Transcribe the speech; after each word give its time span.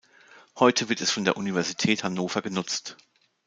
Heute 0.57 0.89
wird 0.89 0.99
es 1.01 1.11
von 1.11 1.25
der 1.25 1.37
Universität 1.37 2.03
Hannover 2.03 2.41
genutzt. 2.41 2.97